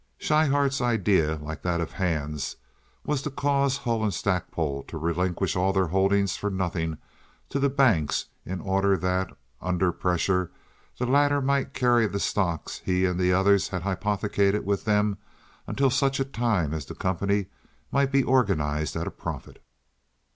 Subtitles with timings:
[0.17, 2.55] Schryhart's idea, like that of Hand,
[3.05, 6.97] was to cause Hull & Stackpole to relinquish all their holdings for nothing
[7.49, 9.29] to the banks in order that,
[9.61, 10.49] under pressure,
[10.97, 15.19] the latter might carry the stocks he and the others had hypothecated with them
[15.67, 17.45] until such a time as the company
[17.91, 19.61] might be organized at a profit.